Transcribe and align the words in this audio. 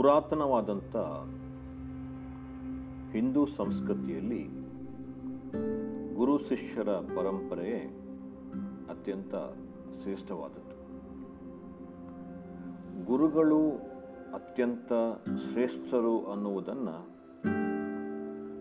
ಪುರಾತನವಾದಂಥ 0.00 0.96
ಹಿಂದೂ 3.12 3.46
ಸಂಸ್ಕೃತಿಯಲ್ಲಿ 3.46 4.44
ಗುರು 6.14 6.38
ಶಿಷ್ಯರ 6.38 6.88
ಪರಂಪರೆಯೇ 6.88 7.78
ಅತ್ಯಂತ 8.90 9.34
ಶ್ರೇಷ್ಠವಾದದ್ದು. 10.02 10.76
ಗುರುಗಳು 13.04 13.70
ಅತ್ಯಂತ 14.34 14.92
ಶ್ರೇಷ್ಠರು 15.52 16.26
ಅನ್ನುವುದನ್ನು 16.26 16.96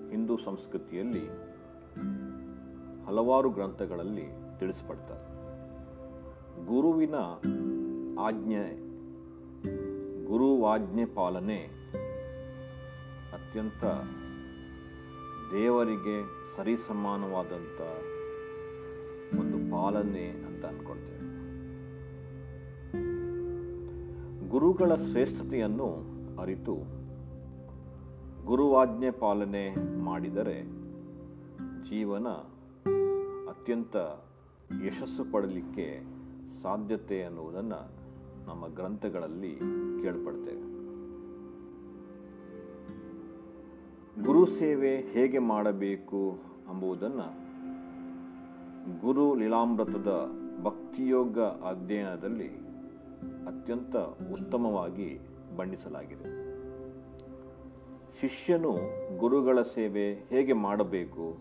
ಹಿಂದೂ 0.09 0.37
ಸಂಸ್ಕೃತಿಯಲ್ಲಿ 0.37 1.27
ಹಲವಾರು 3.05 3.49
ಗ್ರಂಥಗಳಲ್ಲಿ 3.49 4.25
ತಿಳಿಸ್ಪಡ್ತಾರೆ. 4.59 5.25
ಗುರುವಿನ 6.65 7.15
ಆಜ್ಞೆ 8.19 8.89
ಗುರುವಾಜ್ಞೆ 10.29 11.05
ಪಾಲನೆ 11.15 11.59
ಅತ್ಯಂತ 13.33 13.83
ದೇವರಿಗೆ 15.51 16.17
ಸರಿಸಮಾನವಾದಂಥ 16.55 17.79
ಒಂದು 19.39 19.57
ಪಾಲನೆ 19.71 20.25
ಅಂತ 20.47 20.63
ಅಂದ್ಕೊಳ್ತೇವೆ 20.65 21.25
ಗುರುಗಳ 24.49 24.95
ಶ್ರೇಷ್ಠತೆಯನ್ನು 24.95 25.89
ಅರಿತು 26.41 26.75
ಗುರುವಾಜ್ಞೆ 28.45 29.11
ಪಾಲನೆ 29.19 29.65
ಮಾಡಿದರೆ 30.03 30.57
ಜೀವನ 31.89 32.27
ಅತ್ಯಂತ 33.49 33.95
ಯಶಸ್ಸು 34.85 35.31
ಪಡಲಿಕ್ಕೆ 35.31 35.87
ಸಾಧ್ಯತೆ 36.61 37.23
ಅನ್ನುವುದನ್ನು 37.23 37.81
ನಮ್ಮ 38.49 38.67
ಗ್ರಂಥಗಳಲ್ಲಿ 38.67 39.55
ಕೇಳ್ಪಡ್ತೇವೆ. 40.01 40.69
ಗುರು 44.25 44.45
ಸೇವೆ 44.45 44.97
ಹೇಗೆ 44.97 45.39
ಮಾಡಬೇಕು 45.39 46.39
ಎಂಬುದನ್ನು 46.69 47.49
ಗುರು 49.01 49.35
ಲೀಲಾಮೃತದ 49.35 50.29
ಭಕ್ತಿಯೋಗ 50.63 51.39
ಅಧ್ಯಯನದಲ್ಲಿ 51.39 52.47
ಅತ್ಯಂತ 53.47 53.95
ಉತ್ತಮವಾಗಿ 54.31 55.19
ಬಣ್ಣಿಸಲಾಗಿದೆ. 55.57 56.49
ಶಿಷ್ಯನು 58.21 58.73
ಗುರುಗಳ 59.17 59.61
ಸೇವೆ 59.61 60.13
ಹೇಗೆ 60.13 60.53
ಮಾಡಬೇಕು 60.53 61.37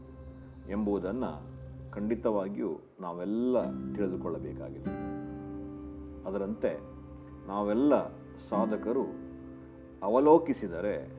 ಎಂಬುದನ್ನು 0.70 1.32
ಖಂಡಿತವಾಗಿಯೂ 1.92 2.80
ನಾವೆಲ್ಲ 3.00 3.62
ತಿಳಿದುಕೊಳ್ಳಬೇಕಾಗಿದೆ. 3.94 5.18
ಅದರಂತೆ 6.28 6.97
ನಾವೆಲ್ಲ 7.48 8.08
ಸಾಧಕರು 8.48 9.04
ಅವಲೋಕಿಸಿದರೆ 10.02 11.18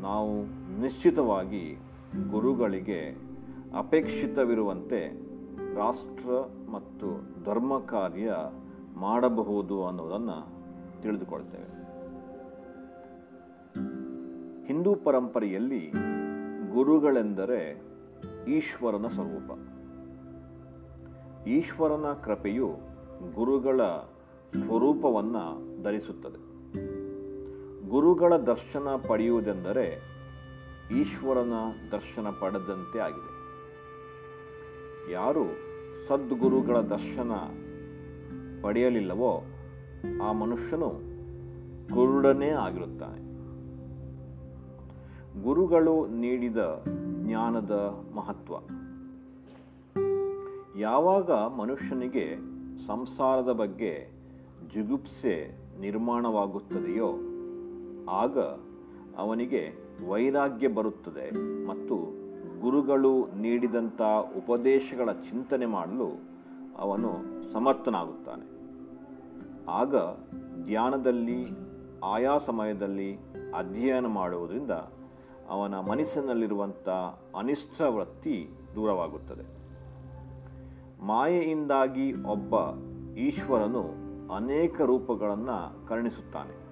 ನಾವು 0.00 0.42
ನಿಶ್ಚಿತವಾಗಿ 0.80 1.74
ಗುರುಗಳಿಗೆ 2.30 3.16
ಅಪೇಕ್ಷಿತವಿರುವಂತೆ 3.78 5.00
ರಾಷ್ಟ್ರ 5.76 6.30
ಮತ್ತು 6.70 7.08
ಧರ್ಮ 7.44 7.78
ಕಾರ್ಯ 7.78 8.34
ಮಾಡಬಹುದು 8.96 9.86
ಅನ್ನೋದನ್ನು 9.86 10.38
ತಿಳಿದುಕೊಳ್ತೇವೆ. 11.02 11.76
ಹಿಂದೂ 14.66 14.94
ಪರಂಪರೆಯಲ್ಲಿ 14.94 15.90
ಗುರುಗಳೆಂದರೆ 16.72 17.82
ಈಶ್ವರನ 18.48 19.06
ಸ್ವರೂಪ. 19.06 19.50
ಈಶ್ವರನ 21.48 22.12
ಕೃಪೆಯು 22.24 22.68
ಗುರುಗಳ 23.34 23.80
ಸ್ವರೂಪವನ್ನು 24.54 25.82
ಧರಿಸುತ್ತದೆ. 25.82 26.46
ಗುರುಗಳ 27.88 28.36
ದರ್ಶನ 28.36 28.88
ಪಡೆಯುವುದೆಂದರೆ 29.08 30.16
ಈಶ್ವರನ 31.00 31.52
ದರ್ಶನ 31.92 32.26
ಪಡೆದಂತೆ 32.40 32.98
ಆಗಿದೆ. 32.98 33.36
ಯಾರು 35.12 35.44
ಸದ್ಗುರುಗಳ 36.08 36.80
ದರ್ಶನ 36.80 37.30
ಪಡೆಯಲಿಲ್ಲವೋ 38.62 39.42
ಆ 40.22 40.32
ಮನುಷ್ಯನು 40.32 40.88
ಕುರುಡನೇ 41.94 42.50
ಆಗಿರುತ್ತಾನೆ. 42.50 43.26
ಗುರುಗಳು 45.42 46.06
ನೀಡಿದ 46.06 46.84
ಜ್ಞಾನದ 47.24 47.70
ಮಹತ್ವ. 48.14 48.54
ಯಾವಾಗ 50.78 51.30
ಮನುಷ್ಯನಿಗೆ 51.30 52.36
ಸಂಸಾರದ 52.86 53.52
ಬಗ್ಗೆ 53.52 54.16
ಜುಗುಪ್ಸೆ 54.74 55.66
ನಿರ್ಮಾಣವಾಗುತ್ತದೆಯೋ, 55.80 57.08
ಆಗ 58.10 58.38
ಅವನಿಗೆ 59.16 59.72
ವೈರಾಗ್ಯ 60.08 60.68
ಬರುತ್ತದೆ 60.68 61.30
ಮತ್ತು 61.66 61.96
ಗುರುಗಳು 62.60 63.26
ನೀಡಿದಂಥ 63.26 64.02
ಉಪದೇಶಗಳ 64.36 65.12
ಚಿಂತನೆ 65.12 65.66
ಮಾಡಲು 65.66 66.20
ಅವನು 66.78 67.10
ಸಮರ್ಥನಾಗುತ್ತಾನೆ. 67.52 68.56
ಆಗ 69.70 69.94
ಧ್ಯಾನದಲ್ಲಿ, 70.64 71.46
ಆಯಾ 72.04 72.38
ಸಮಯದಲ್ಲಿ 72.38 73.16
ಅಧ್ಯಯನ 73.56 74.06
ಮಾಡುವುದರಿಂದ 74.06 74.70
ಅವನ 75.48 75.74
ಮನಸ್ಸಿನಲ್ಲಿರುವಂಥ 75.74 76.88
ಅನಿಷ್ಟ 77.38 77.82
ವೃತ್ತಿ 77.82 78.48
ದೂರವಾಗುತ್ತದೆ. 78.74 79.56
ಮಾಯೆಯಿಂದಾಗಿ 81.06 82.12
ಒಬ್ಬ 82.12 82.54
ಈಶ್ವರನು 83.16 84.05
ಅನೇಕ 84.32 84.80
ರೂಪಗಳನ್ನು 84.80 85.88
ಕರುಣಿಸುತ್ತಾನೆ. 85.88 86.66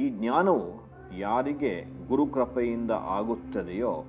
ಈ 0.00 0.08
ಜ್ಞಾನವು 0.10 0.86
ಯಾರಿಗೆ 1.18 1.84
ಗುರುಕೃಪೆಯಿಂದ 2.08 2.90
ಆಗುತ್ತದೆಯೋ 2.90 4.04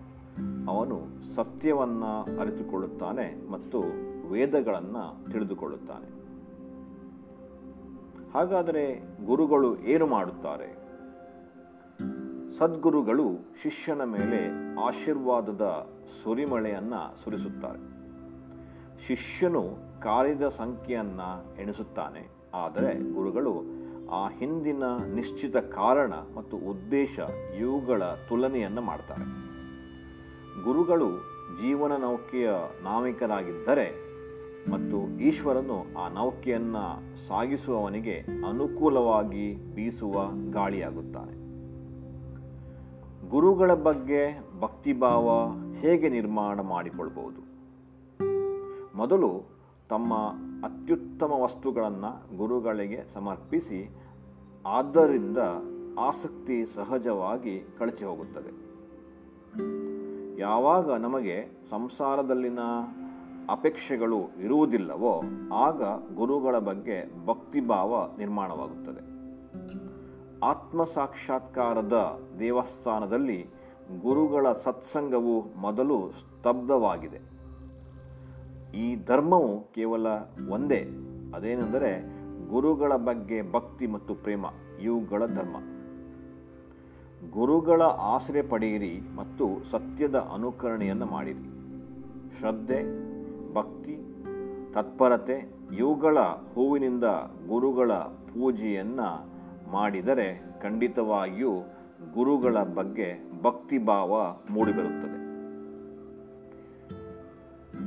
ಅವನು 0.67 1.01
ಸತ್ಯವನ್ನು 1.35 2.39
ಅರಿತುಕೊಳ್ಳುತ್ತಾನೆ 2.39 3.51
ಮತ್ತು 3.51 3.83
ವೇದಗಳನ್ನು 4.31 5.31
ತಿಳಿದುಕೊಳ್ಳುತ್ತಾನೆ. 5.31 6.17
ಹಾಗಾದರೆ 8.33 9.03
ಗುರುಗಳು 9.25 9.77
ಏನು 9.77 10.07
ಮಾಡುತ್ತಾರೆ? 10.07 10.77
ಸದ್ಗುರುಗಳು 12.57 13.29
ಶಿಷ್ಯನ 13.63 14.03
ಮೇಲೆ 14.03 14.49
ಆಶೀರ್ವಾದದ 14.79 15.87
ಸುರಿಮಳೆಯನ್ನು 16.23 17.23
ಸುರಿಸುತ್ತಾರೆ. 17.23 17.96
ಶಿಷ್ಯನು 19.05 19.63
ಕಾರ್ಯದ 20.01 20.47
ಸಂಖ್ಯೆಯನ್ನು 20.47 21.61
ಎಣಿಸುತ್ತಾನೆ. 21.61 22.29
ಆದರೆ 22.53 23.13
ಗುರುಗಳು 23.13 23.63
ಆ 24.11 24.29
ಹಿಂದಿನ 24.29 24.83
ನಿಶ್ಚಿತ 25.15 25.57
ಕಾರಣ 25.57 26.13
ಮತ್ತು 26.35 26.57
ಉದ್ದೇಶ 26.57 27.19
ಇವುಗಳ 27.59 28.03
ತುಲನೆಯನ್ನು 28.05 28.81
ಮಾಡ್ತಾರೆ. 28.81 29.47
ಗುರುಗಳು 30.63 31.17
ಜೀವನ 31.61 31.95
ನೌಕೆಯ 31.95 32.49
ನಾವಿಕರಾಗಿದ್ದರೆ 32.83 34.07
ಮತ್ತು 34.71 35.19
ಈಶ್ವರನು 35.19 35.85
ಆ 35.99 36.09
ನೌಕೆಯನ್ನು 36.09 37.27
ಸಾಗಿಸುವವನಿಗೆ 37.27 38.25
ಅನುಕೂಲವಾಗಿ 38.49 39.75
ಬೀಸುವ 39.75 40.13
ಗಾಳಿಯಾಗುತ್ತಾನೆ. 40.51 41.47
ಗುರುಗಳ 43.29 43.73
ಬಗ್ಗೆ 43.73 44.39
ಭಕ್ತಿಭಾವ 44.59 45.29
ಹೇಗೆ 45.73 46.09
ನಿರ್ಮಾಣ 46.09 46.61
ಮಾಡಿಕೊಳ್ಬಹುದು? 46.61 47.46
ಮೊದಲು 48.97 49.43
ತಮ್ಮ 49.89 50.13
ಅತ್ಯುತ್ತಮ 50.63 51.31
ವಸ್ತುಗಳನ್ನು 51.31 52.37
ಗುರುಗಳಿಗೆ 52.37 53.13
ಸಮರ್ಪಿಸಿ 53.13 53.95
ಆದ್ದರಿಂದ 54.65 55.37
ಆಸಕ್ತಿ 55.99 56.65
ಸಹಜವಾಗಿ 56.65 57.67
ಕಳಚಿ 57.79 58.05
ಹೋಗುತ್ತದೆ. 58.05 58.67
ಯಾವಾಗ 60.39 60.91
ನಮಗೆ 60.91 61.47
ಸಂಸಾರದಲ್ಲಿನ 61.69 62.59
ಅಪೇಕ್ಷೆಗಳು 63.49 64.17
ಇರುವುದಿಲ್ಲವೋ 64.39 65.21
ಆಗ 65.53 65.83
ಗುರುಗಳ 66.15 66.59
ಬಗ್ಗೆ 66.59 67.25
ಭಕ್ತಿಭಾವ 67.25 68.09
ನಿರ್ಮಾಣವಾಗುತ್ತದೆ. 68.17 69.17
ಆತ್ಮ 70.45 70.83
ಸಾಕ್ಷಾತ್ಕಾರದ 70.83 72.19
ದೇವಸ್ಥಾನದಲ್ಲಿ 72.39 73.49
ಗುರುಗಳ 74.01 74.51
ಸತ್ಸಂಗವು 74.51 75.45
ಮೊದಲು 75.57 76.11
ಸ್ತಬ್ಧವಾಗಿದೆ. 76.11 77.36
ಈ 78.75 79.05
ಧರ್ಮವು 79.05 79.71
ಕೇವಲ 79.73 80.07
ಒಂದೇ. 80.49 80.87
ಅದೇನೆಂದರೆ 81.35 82.17
ಗುರುಗಳ 82.49 82.95
ಬಗ್ಗೆ 82.95 83.51
ಭಕ್ತಿ 83.51 83.87
ಮತ್ತು 83.87 84.15
ಪ್ರೇಮ, 84.15 84.45
ಇವುಗಳ 84.81 85.25
ಧರ್ಮ. 85.25 85.55
ಗುರುಗಳ 87.31 87.81
ಆಶ್ರಯ 87.83 88.41
ಪಡೆಯಿರಿ 88.41 89.01
ಮತ್ತು 89.15 89.63
ಸತ್ಯದ 89.71 90.15
ಅನುಕರಣೆಯನ್ನು 90.15 91.05
ಮಾಡಿರಿ. 91.05 91.57
ಶ್ರದ್ಧೆ, 92.39 92.83
ಭಕ್ತಿ, 93.53 93.97
ತತ್ಪರತೆ, 94.73 95.57
ಇವುಗಳ 95.77 96.17
ಹೂವಿನಿಂದ 96.53 97.03
ಗುರುಗಳ 97.47 97.93
ಪೂಜೆಯನ್ನು 97.93 99.37
ಮಾಡಿದರೆ 99.71 100.43
ಖಂಡಿತವಾಗಿಯೂ 100.61 101.51
ಗುರುಗಳ 102.13 102.63
ಬಗ್ಗೆ 102.63 103.41
ಭಕ್ತಿಭಾವ 103.41 104.11
ಮೂಡಿಬರುತ್ತದೆ. 104.49 105.16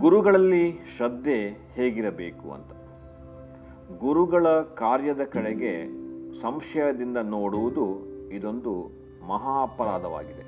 ಗುರುಗಳಲ್ಲಿ 0.00 0.78
ಶ್ರದ್ಧೆ 0.96 1.48
ಹೇಗಿರಬೇಕು 1.48 2.50
ಅಂತ? 2.50 2.72
ಗುರುಗಳ 3.98 4.46
ಕಾರ್ಯದ 4.60 5.20
ಕಡೆಗೆ 5.24 5.86
ಸಂಶಯದಿಂದ 6.40 7.16
ನೋಡುವುದು 7.16 7.86
ಇದೊಂದು 8.28 8.90
ಮಹಾ 9.28 9.62
ಅಪರಾಧವಾಗಿದೆ 9.62 10.42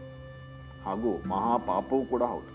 ಹಾಗೂ 0.84 1.28
ಮಹಾಪಾಪವೂ 1.28 2.04
ಕೂಡ 2.04 2.22
ಹೌದು. 2.22 2.52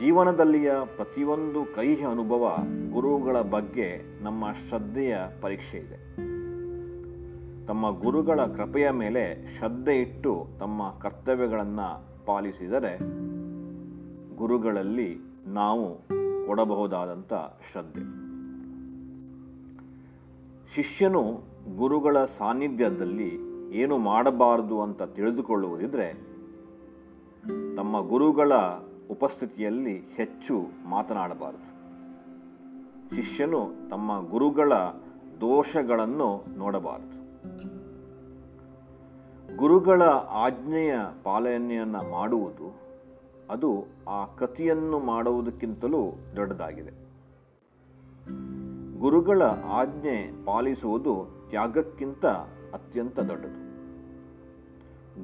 ಜೀವನದಲ್ಲಿಯ 0.00 0.72
ಪ್ರತಿಯೊಂದು 0.96 1.74
ಕಹಿ 1.74 2.04
ಅನುಭವ 2.04 2.56
ಗುರುಗಳ 2.92 3.40
ಬಗ್ಗೆ 3.40 4.22
ನಮ್ಮ 4.22 4.52
ಶ್ರದ್ಧೆಯ 4.68 5.18
ಪರೀಕ್ಷೆ 5.40 5.78
ಇದೆ. 5.78 6.16
ತಮ್ಮ 7.66 8.00
ಗುರುಗಳ 8.00 8.40
ಕೃಪೆಯ 8.46 8.90
ಮೇಲೆ 8.90 9.56
ಶ್ರದ್ಧೆ 9.58 10.00
ಇಟ್ಟು 10.00 10.46
ತಮ್ಮ 10.58 10.90
ಕರ್ತವ್ಯಗಳನ್ನು 11.02 12.04
ಪಾಲಿಸಿದರೆ 12.26 12.98
ಗುರುಗಳಲ್ಲಿ 14.36 15.18
ನಾವು 15.46 15.94
ಕೊಡಬಹುದಾದಂಥ 16.46 17.34
ಶ್ರದ್ಧೆ. 17.72 18.24
ಶಿಷ್ಯನು 20.74 21.40
ಗುರುಗಳ 21.76 22.24
ಸಾನ್ನಿಧ್ಯದಲ್ಲಿ 22.24 23.38
ಏನು 23.72 23.98
ಮಾಡಬಾರದು 23.98 24.82
ಅಂತ 24.82 25.02
ತಿಳಿದುಕೊಳ್ಳುವುದಿದ್ರೆ, 25.02 26.12
ತಮ್ಮ 27.76 28.08
ಗುರುಗಳ 28.08 28.52
ಉಪಸ್ಥಿತಿಯಲ್ಲಿ 29.10 29.98
ಹೆಚ್ಚು 29.98 30.66
ಮಾತನಾಡಬಾರದು. 30.88 31.74
ಶಿಷ್ಯನು 33.16 33.88
ತಮ್ಮ 33.90 34.30
ಗುರುಗಳ 34.30 34.72
ದೋಷಗಳನ್ನು 35.40 36.44
ನೋಡಬಾರದು. 36.58 37.24
ಗುರುಗಳ 39.56 40.02
ಆಜ್ಞೆಯ 40.30 40.98
ಪಾಲನೆಯನ್ನು 41.24 42.12
ಮಾಡುವುದು 42.12 42.84
ಅದು 43.50 43.86
ಆ 44.08 44.24
ಕತಿಯನ್ನು 44.24 44.98
ಮಾಡುವುದಕ್ಕಿಂತಲೂ 44.98 46.14
ದೊಡ್ಡದಾಗಿದೆ. 46.36 47.04
ಗುರುಗಳ 48.98 49.42
ಆಜ್ಞೆ 49.66 50.44
ಪಾಲಿಸುವುದು 50.44 51.46
ತ್ಯಾಗಕ್ಕಿಂತ 51.50 52.26
ಅತ್ಯಂತ 52.74 53.20
ದೊಡ್ಡದು. 53.20 53.64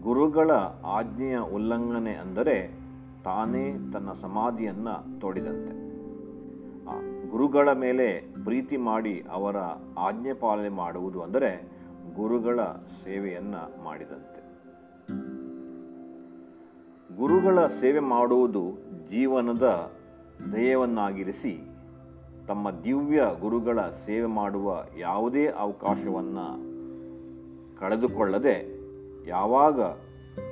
ಗುರುಗಳ 0.02 0.50
ಆಜ್ಞೆಯ 0.84 1.38
ಉಲ್ಲಂಘನೆ 1.38 2.14
ಅಂದರೆ 2.14 2.80
ತಾನೇ 3.24 3.72
ತನ್ನ 3.92 4.12
ಸಮಾಧಿಯನ್ನು 4.12 5.20
ತೋಡಿದಂತೆ. 5.20 5.80
ಗುರುಗಳ 7.30 7.72
ಮೇಲೆ 7.72 8.20
ಪ್ರೀತಿ 8.44 8.76
ಮಾಡಿ 8.76 9.24
ಅವರ 9.30 9.56
ಆಜ್ಞೆ 9.98 10.32
ಪಾಲನೆ 10.32 10.68
ಮಾಡುವುದು 10.68 11.22
ಅಂದರೆ 11.22 11.80
ಗುರುಗಳ 12.16 12.60
ಸೇವೆಯನ್ನು 13.04 13.84
ಮಾಡಿದಂತೆ. 13.84 14.49
ಗುರುಗಳ 17.16 17.66
ಸೇವೆ 17.66 17.98
ಮಾಡುವುದು 17.98 18.72
ಜೀವನದ 19.10 19.92
ಧ್ಯೇಯವನ್ನಾಗಿರಿಸಿ 20.52 21.60
ತಮ್ಮ 22.48 22.70
ದಿವ್ಯ 22.70 23.22
ಗುರುಗಳ 23.40 23.80
ಸೇವೆ 23.80 24.26
ಮಾಡುವ 24.26 24.84
ಯಾವುದೇ 24.98 25.46
ಅವಕಾಶವನ್ನು 25.46 26.70
ಕಳೆದುಕೊಳ್ಳದೆ 27.78 28.80
ಯಾವಾಗ 29.26 29.80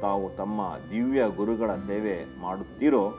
ತಾವು 0.00 0.36
ತಮ್ಮ 0.36 0.60
ದಿವ್ಯ 0.90 1.22
ಗುರುಗಳ 1.36 1.74
ಸೇವೆ 1.74 2.40
ಮಾಡುತ್ತೀರೋ 2.40 3.14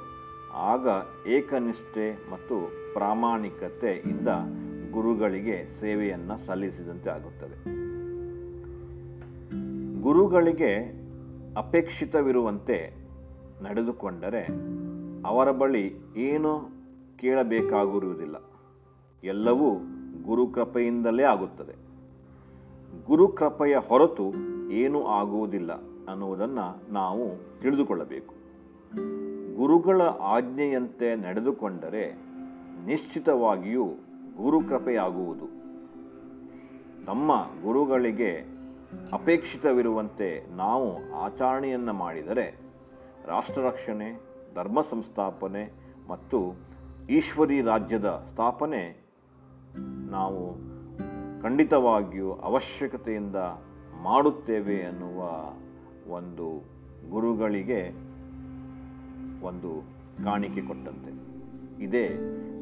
ಆಗ 0.54 0.88
ಏಕನಿಷ್ಠೆ 1.28 2.32
ಮತ್ತು 2.32 2.72
ಪ್ರಾಮಾಣಿಕತೆಯಿಂದ 2.94 4.28
ಗುರುಗಳಿಗೆ 4.92 5.66
ಸೇವೆಯನ್ನು 5.80 6.38
ಸಲ್ಲಿಸಿದಂತೆ 6.38 7.10
ಆಗುತ್ತದೆ. 7.10 7.80
ಗುರುಗಳಿಗೆ 10.02 11.00
ಅಪೇಕ್ಷಿತವಿರುವಂತೆ 11.58 12.99
ನಡೆದುಕೊಂಡರೆ 13.64 14.48
ಅವರ 15.26 15.52
ಬಳಿ 15.52 15.98
ಏನು 16.16 16.70
ಕೇಳಬೇಕಾಗಿರುವುದಿಲ್ಲ 17.18 18.36
ಎಲ್ಲವೂ 19.24 19.76
ಗುರುಕೃಪೆಯಿಂದಲೇ 20.26 21.24
ಆಗುತ್ತದೆ. 21.24 21.76
ಗುರುಕೃಪೆಯ 23.06 23.78
ಹೊರತು 23.88 24.32
ಏನೂ 24.72 25.04
ಆಗುವುದಿಲ್ಲ 25.04 25.72
ಅನ್ನುವುದನ್ನು 26.12 26.94
ನಾವು 26.94 27.60
ತಿಳಿದುಕೊಳ್ಳಬೇಕು. 27.60 28.34
ಗುರುಗಳ 29.58 30.02
ಆಜ್ಞೆಯಂತೆ 30.02 31.16
ನಡೆದುಕೊಂಡರೆ 31.16 32.14
ನಿಶ್ಚಿತವಾಗಿಯೂ 32.86 33.86
ಗುರುಕೃಪೆಯಾಗುವುದು 34.38 35.60
ನಮ್ಮ 37.06 37.32
ಗುರುಗಳಿಗೆ 37.64 38.60
ಅಪೇಕ್ಷಿತವಿರುವಂತೆ 39.14 40.56
ನಾವು 40.56 41.14
ಆಚರಣೆಯನ್ನು 41.14 41.94
ಮಾಡಿದರೆ 41.94 42.69
ರಾಷ್ಟ್ರ 43.26 43.62
ರಕ್ಷಣೆ 43.62 44.22
ಧರ್ಮ 44.56 44.82
ಸಂಸ್ಥಾಪನೆ 44.82 45.74
ಮತ್ತು 46.10 46.54
ಈಶ್ವರಿ 47.10 47.62
ರಾಜ್ಯದ 47.62 48.06
ಸ್ಥಾಪನೆ 48.06 49.12
ನಾವು 50.12 50.54
ಖಂಡಿತವಾಗಿಯೂ 51.42 52.32
ಅವಶ್ಯಕತೆಯಿಂದ 52.32 53.36
ಮಾಡುತ್ತೇವೆ 54.04 54.82
ಅನ್ನುವ 54.82 55.20
ಒಂದು 56.14 56.58
ಗುರುಗಳಿಗೆ 57.10 57.90
ಒಂದು 59.46 59.84
ಕಾಣಿಕೆ 60.24 60.62
ಕೊಟ್ಟಂತೆ. 60.62 61.30
ಇದೇ 61.84 62.08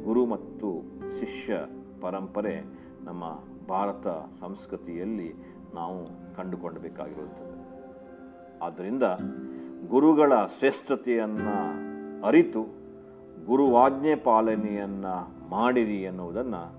ಗುರು 0.03 0.25
ಮತ್ತು 0.25 0.81
ಶಿಷ್ಯ 1.19 1.53
ಪರಂಪರೆ 2.01 2.61
ನಮ್ಮ 3.03 3.23
ಭಾರತ 3.69 4.07
ಸಂಸ್ಕೃತಿಯಲ್ಲಿ 4.39 5.33
ನಾವು 5.73 6.05
ಕಂಡುಕೊಳ್ಳಬೇಕಾಗಿರುತ್ತದೆ 6.35 7.57
ಆದ್ದರಿಂದ 8.59 9.03
ಗುರುಗಳ 9.89 10.33
ಶ್ರೇಷ್ಠತೆಯನ್ನು 10.45 11.57
ಅರಿತು 12.27 12.61
ಗುರುವಾಜ್ಞೆ 13.45 14.15
ಪಾಲನೆಯನ್ನು 14.15 15.49
ಮಾಡಿರಿ 15.49 16.01
ಎನ್ನುವುದನ್ನು 16.01 16.73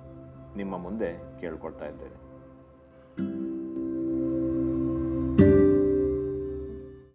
ನಿಮ್ಮ 0.57 0.77
ಮುಂದೆ 0.77 1.41
ಕೇಳ್ಕೊಳ್ತಾ 1.41 1.87
ಇದ್ದೇನೆ. 1.87 2.28